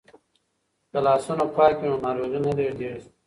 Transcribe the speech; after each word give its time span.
که 0.91 0.97
لاسونه 1.05 1.45
پاک 1.55 1.75
وي 1.79 1.87
نو 1.91 1.97
ناروغي 2.05 2.39
نه 2.45 2.51
لیږدیږي. 2.57 3.01